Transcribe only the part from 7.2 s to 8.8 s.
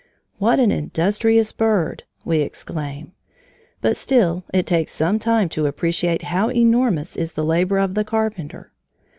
the labor of the Carpenter.